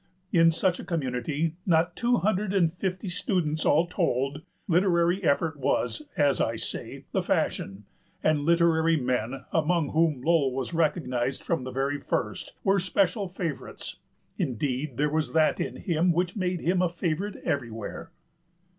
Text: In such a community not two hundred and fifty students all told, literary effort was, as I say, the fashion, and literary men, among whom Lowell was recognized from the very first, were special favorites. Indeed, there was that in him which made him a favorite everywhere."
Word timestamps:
In 0.31 0.49
such 0.49 0.79
a 0.79 0.83
community 0.83 1.57
not 1.63 1.95
two 1.95 2.17
hundred 2.17 2.55
and 2.55 2.73
fifty 2.73 3.07
students 3.07 3.67
all 3.67 3.85
told, 3.85 4.41
literary 4.67 5.23
effort 5.23 5.59
was, 5.59 6.01
as 6.17 6.41
I 6.41 6.55
say, 6.55 7.05
the 7.11 7.21
fashion, 7.21 7.85
and 8.23 8.39
literary 8.41 8.97
men, 8.99 9.45
among 9.53 9.89
whom 9.89 10.23
Lowell 10.23 10.55
was 10.55 10.73
recognized 10.73 11.43
from 11.43 11.65
the 11.65 11.71
very 11.71 11.99
first, 11.99 12.53
were 12.63 12.79
special 12.79 13.27
favorites. 13.27 13.97
Indeed, 14.39 14.97
there 14.97 15.07
was 15.11 15.33
that 15.33 15.59
in 15.59 15.75
him 15.75 16.11
which 16.13 16.35
made 16.35 16.61
him 16.61 16.81
a 16.81 16.89
favorite 16.89 17.35
everywhere." 17.43 18.09